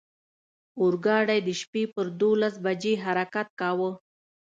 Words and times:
اورګاډی 0.81 1.39
د 1.47 1.49
شپې 1.61 1.83
پر 1.93 2.05
دولس 2.21 2.53
بجې 2.65 2.93
حرکت 3.03 3.47
کاوه. 3.59 3.89